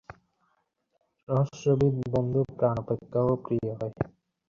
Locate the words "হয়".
3.73-3.93